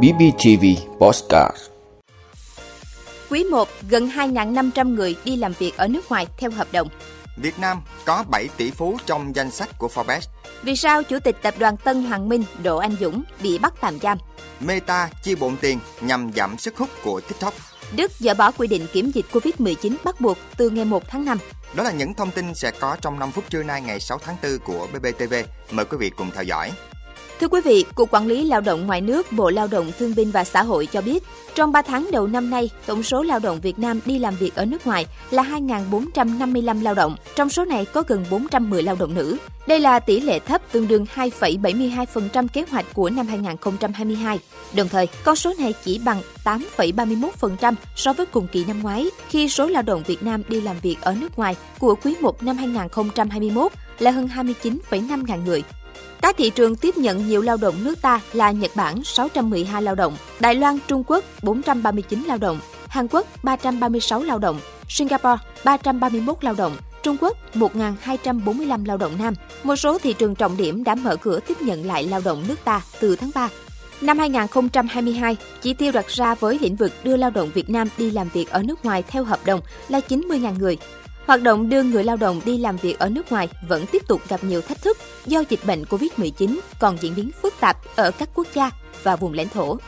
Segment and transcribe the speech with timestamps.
[0.00, 0.64] BBTV
[0.98, 1.56] Postcard
[3.30, 6.88] Quý 1, gần 2.500 người đi làm việc ở nước ngoài theo hợp đồng.
[7.36, 10.20] Việt Nam có 7 tỷ phú trong danh sách của Forbes.
[10.62, 13.98] Vì sao Chủ tịch Tập đoàn Tân Hoàng Minh Đỗ Anh Dũng bị bắt tạm
[14.00, 14.18] giam?
[14.60, 17.54] Meta chia bộn tiền nhằm giảm sức hút của TikTok.
[17.96, 21.38] Đức dỡ bỏ quy định kiểm dịch Covid-19 bắt buộc từ ngày 1 tháng 5.
[21.74, 24.36] Đó là những thông tin sẽ có trong 5 phút trưa nay ngày 6 tháng
[24.42, 25.34] 4 của BBTV.
[25.70, 26.70] Mời quý vị cùng theo dõi.
[27.42, 30.30] Thưa quý vị, Cục Quản lý Lao động Ngoài nước, Bộ Lao động Thương binh
[30.30, 31.22] và Xã hội cho biết,
[31.54, 34.54] trong 3 tháng đầu năm nay, tổng số lao động Việt Nam đi làm việc
[34.54, 37.16] ở nước ngoài là 2.455 lao động.
[37.36, 39.36] Trong số này có gần 410 lao động nữ.
[39.66, 44.38] Đây là tỷ lệ thấp tương đương 2,72% kế hoạch của năm 2022.
[44.76, 49.48] Đồng thời, con số này chỉ bằng 8,31% so với cùng kỳ năm ngoái, khi
[49.48, 52.56] số lao động Việt Nam đi làm việc ở nước ngoài của quý 1 năm
[52.56, 55.62] 2021 là hơn 29,5 ngàn người.
[56.22, 59.94] Các thị trường tiếp nhận nhiều lao động nước ta là Nhật Bản 612 lao
[59.94, 66.44] động, Đài Loan, Trung Quốc 439 lao động, Hàn Quốc 336 lao động, Singapore 331
[66.44, 69.34] lao động, Trung Quốc 1.245 lao động nam.
[69.62, 72.64] Một số thị trường trọng điểm đã mở cửa tiếp nhận lại lao động nước
[72.64, 73.48] ta từ tháng 3.
[74.00, 78.10] Năm 2022, chỉ tiêu đặt ra với lĩnh vực đưa lao động Việt Nam đi
[78.10, 80.78] làm việc ở nước ngoài theo hợp đồng là 90.000 người.
[81.26, 84.20] Hoạt động đưa người lao động đi làm việc ở nước ngoài vẫn tiếp tục
[84.28, 88.28] gặp nhiều thách thức do dịch bệnh COVID-19 còn diễn biến phức tạp ở các
[88.34, 88.70] quốc gia
[89.02, 89.78] và vùng lãnh thổ.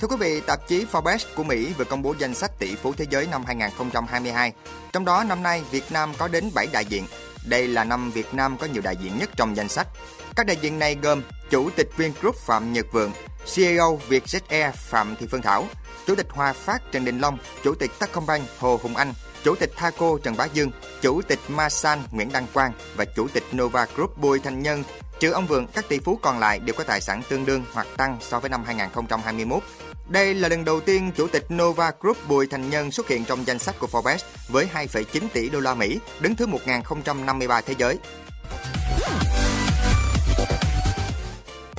[0.00, 2.92] Thưa quý vị, tạp chí Forbes của Mỹ vừa công bố danh sách tỷ phú
[2.96, 4.52] thế giới năm 2022.
[4.92, 7.04] Trong đó năm nay Việt Nam có đến 7 đại diện.
[7.46, 9.86] Đây là năm Việt Nam có nhiều đại diện nhất trong danh sách.
[10.36, 13.12] Các đại diện này gồm Chủ tịch Vingroup Phạm Nhật Vượng,
[13.54, 15.66] CEO Vietjet Air Phạm Thị Phương Thảo,
[16.06, 19.12] Chủ tịch Hòa Phát Trần Đình Long, Chủ tịch Techcombank Hồ Hùng Anh,
[19.44, 20.70] Chủ tịch Thaco Trần Bá Dương,
[21.02, 24.84] Chủ tịch Masan Nguyễn Đăng Quang và Chủ tịch Nova Group Bùi Thành Nhân.
[25.20, 27.86] Trừ ông Vượng, các tỷ phú còn lại đều có tài sản tương đương hoặc
[27.96, 29.62] tăng so với năm 2021.
[30.08, 33.46] Đây là lần đầu tiên Chủ tịch Nova Group Bùi Thành Nhân xuất hiện trong
[33.46, 37.98] danh sách của Forbes với 2,9 tỷ đô la Mỹ, đứng thứ 1053 thế giới.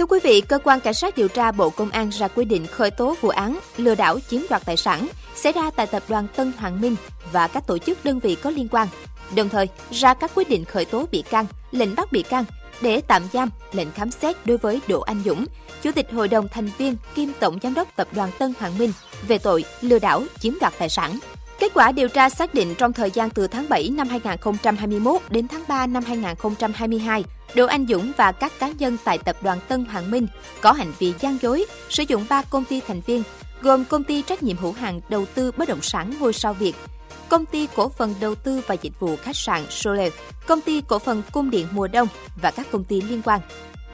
[0.01, 2.67] Thưa quý vị, cơ quan cảnh sát điều tra Bộ Công an ra quyết định
[2.67, 6.27] khởi tố vụ án lừa đảo chiếm đoạt tài sản xảy ra tại tập đoàn
[6.35, 6.95] Tân Hoàng Minh
[7.31, 8.87] và các tổ chức đơn vị có liên quan.
[9.35, 12.45] Đồng thời, ra các quyết định khởi tố bị can, lệnh bắt bị can
[12.81, 15.45] để tạm giam, lệnh khám xét đối với Đỗ Anh Dũng,
[15.81, 18.93] Chủ tịch Hội đồng thành viên kiêm Tổng giám đốc Tập đoàn Tân Hoàng Minh
[19.27, 21.19] về tội lừa đảo chiếm đoạt tài sản.
[21.61, 25.47] Kết quả điều tra xác định trong thời gian từ tháng 7 năm 2021 đến
[25.47, 27.23] tháng 3 năm 2022,
[27.55, 30.27] Đỗ Anh Dũng và các cá nhân tại tập đoàn Tân Hoàng Minh
[30.61, 33.23] có hành vi gian dối, sử dụng 3 công ty thành viên,
[33.61, 36.75] gồm công ty trách nhiệm hữu hạn đầu tư bất động sản ngôi sao Việt,
[37.29, 40.13] công ty cổ phần đầu tư và dịch vụ khách sạn Soleil,
[40.47, 42.07] công ty cổ phần cung điện mùa đông
[42.41, 43.39] và các công ty liên quan.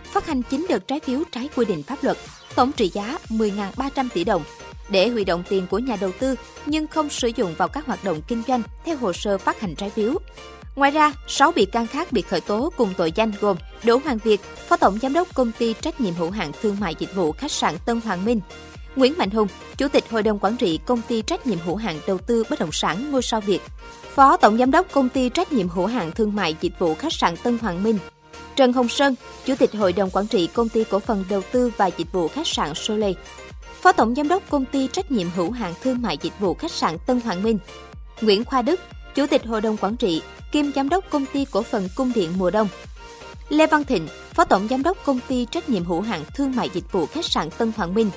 [0.04, 2.18] Phát hành 9 đợt trái phiếu trái quy định pháp luật,
[2.56, 4.44] tổng trị giá 10.300 tỷ đồng
[4.90, 8.04] để huy động tiền của nhà đầu tư nhưng không sử dụng vào các hoạt
[8.04, 10.14] động kinh doanh theo hồ sơ phát hành trái phiếu.
[10.76, 14.18] Ngoài ra, 6 bị can khác bị khởi tố cùng tội danh gồm Đỗ Hoàng
[14.24, 17.32] Việt, Phó Tổng Giám đốc Công ty Trách nhiệm hữu hạn Thương mại Dịch vụ
[17.32, 18.40] Khách sạn Tân Hoàng Minh,
[18.96, 22.00] Nguyễn Mạnh Hùng, Chủ tịch Hội đồng Quản trị Công ty Trách nhiệm hữu hạn
[22.08, 23.60] Đầu tư Bất động sản Ngôi sao Việt,
[24.16, 27.14] Phó Tổng Giám đốc Công ty Trách nhiệm hữu hạn Thương mại Dịch vụ Khách
[27.14, 27.98] sạn Tân Hoàng Minh,
[28.56, 29.16] Trần Hồng Sơn,
[29.46, 32.28] Chủ tịch Hội đồng Quản trị Công ty Cổ phần Đầu tư và Dịch vụ
[32.28, 33.16] Khách sạn Soleil,
[33.88, 36.72] Phó Tổng Giám đốc Công ty Trách nhiệm hữu hạn Thương mại Dịch vụ Khách
[36.72, 37.60] sạn Tân Hoàng Minh,
[38.22, 38.80] Nguyễn Khoa Đức,
[39.16, 40.22] Chủ tịch Hội đồng Quản trị,
[40.52, 42.68] kiêm Giám đốc Công ty Cổ phần Cung điện Mùa Đông.
[43.50, 46.70] Lê Văn Thịnh, Phó Tổng Giám đốc Công ty Trách nhiệm hữu hạn Thương mại
[46.74, 48.10] Dịch vụ Khách sạn Tân Hoàng Minh.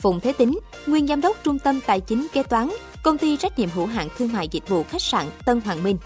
[0.00, 2.70] Phùng Thế Tính, Nguyên Giám đốc Trung tâm Tài chính Kế toán,
[3.02, 5.96] Công ty Trách nhiệm hữu hạn Thương mại Dịch vụ Khách sạn Tân Hoàng Minh.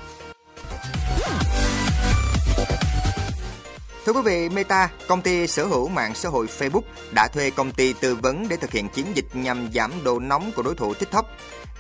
[4.06, 6.82] Thưa quý vị, Meta, công ty sở hữu mạng xã hội Facebook
[7.14, 10.52] đã thuê công ty tư vấn để thực hiện chiến dịch nhằm giảm độ nóng
[10.56, 11.26] của đối thủ TikTok.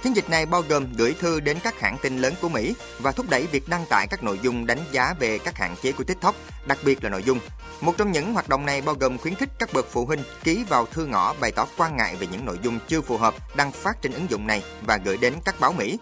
[0.02, 3.12] Chiến dịch này bao gồm gửi thư đến các hãng tin lớn của Mỹ và
[3.12, 6.04] thúc đẩy việc đăng tải các nội dung đánh giá về các hạn chế của
[6.04, 6.34] TikTok,
[6.66, 7.38] đặc biệt là nội dung.
[7.80, 10.64] Một trong những hoạt động này bao gồm khuyến khích các bậc phụ huynh ký
[10.68, 13.72] vào thư ngõ bày tỏ quan ngại về những nội dung chưa phù hợp đăng
[13.72, 15.98] phát trên ứng dụng này và gửi đến các báo Mỹ.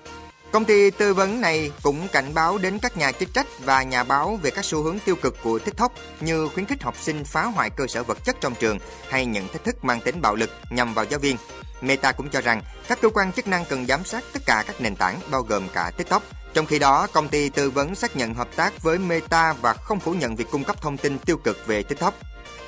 [0.55, 4.05] Công ty tư vấn này cũng cảnh báo đến các nhà chức trách và nhà
[4.05, 7.45] báo về các xu hướng tiêu cực của TikTok, như khuyến khích học sinh phá
[7.45, 8.79] hoại cơ sở vật chất trong trường
[9.09, 11.37] hay những thách thức mang tính bạo lực nhằm vào giáo viên.
[11.81, 14.81] Meta cũng cho rằng các cơ quan chức năng cần giám sát tất cả các
[14.81, 16.23] nền tảng bao gồm cả TikTok
[16.55, 20.01] trong khi đó, công ty tư vấn xác nhận hợp tác với Meta và không
[20.01, 22.15] phủ nhận việc cung cấp thông tin tiêu cực về TikTok.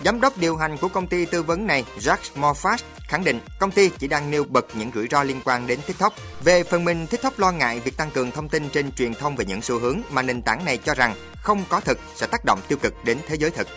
[0.05, 2.79] Giám đốc điều hành của công ty tư vấn này, Jack Morfast,
[3.09, 6.15] khẳng định công ty chỉ đang nêu bật những rủi ro liên quan đến TikTok.
[6.44, 9.44] Về phần mình, TikTok lo ngại việc tăng cường thông tin trên truyền thông về
[9.44, 12.59] những xu hướng mà nền tảng này cho rằng không có thực sẽ tác động
[12.69, 13.69] tiêu cực đến thế giới thực.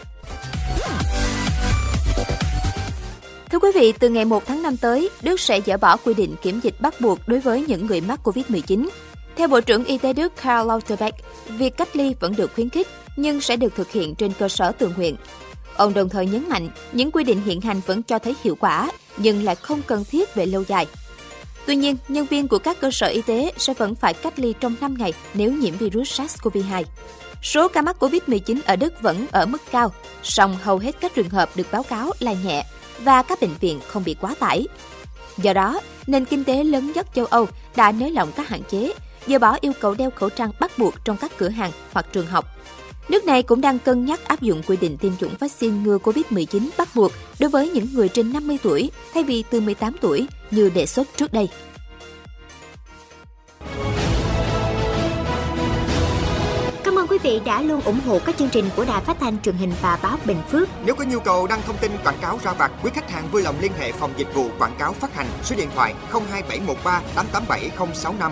[3.52, 6.36] Thưa quý vị, từ ngày 1 tháng 5 tới, Đức sẽ dỡ bỏ quy định
[6.42, 8.90] kiểm dịch bắt buộc đối với những người mắc COVID-19.
[9.40, 11.16] Theo Bộ trưởng Y tế Đức Karl Lauterbach,
[11.48, 14.72] việc cách ly vẫn được khuyến khích nhưng sẽ được thực hiện trên cơ sở
[14.72, 15.16] tự nguyện.
[15.76, 18.92] Ông đồng thời nhấn mạnh những quy định hiện hành vẫn cho thấy hiệu quả
[19.18, 20.88] nhưng lại không cần thiết về lâu dài.
[21.66, 24.54] Tuy nhiên, nhân viên của các cơ sở y tế sẽ vẫn phải cách ly
[24.60, 26.84] trong 5 ngày nếu nhiễm virus SARS-CoV-2.
[27.44, 29.92] Số ca mắc COVID-19 ở Đức vẫn ở mức cao,
[30.24, 32.66] song hầu hết các trường hợp được báo cáo là nhẹ
[33.04, 34.68] và các bệnh viện không bị quá tải.
[35.38, 38.94] Do đó, nền kinh tế lớn nhất châu Âu đã nới lỏng các hạn chế,
[39.28, 42.28] dỡ bỏ yêu cầu đeo khẩu trang bắt buộc trong các cửa hàng hoặc trường
[42.28, 42.46] học.
[43.10, 46.70] Nước này cũng đang cân nhắc áp dụng quy định tiêm chủng vaccine ngừa COVID-19
[46.78, 50.70] bắt buộc đối với những người trên 50 tuổi thay vì từ 18 tuổi như
[50.70, 51.50] đề xuất trước đây.
[56.84, 59.42] Cảm ơn quý vị đã luôn ủng hộ các chương trình của Đài Phát thanh
[59.42, 60.70] truyền hình và báo Bình Phước.
[60.86, 63.42] Nếu có nhu cầu đăng thông tin quảng cáo ra vặt, quý khách hàng vui
[63.42, 68.32] lòng liên hệ phòng dịch vụ quảng cáo phát hành số điện thoại 02713 887065.